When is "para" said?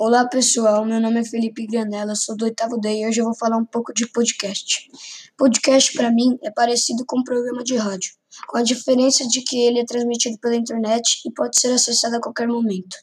5.92-6.08